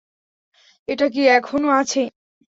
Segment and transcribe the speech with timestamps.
[0.87, 2.01] এটা কি এখনও আছে?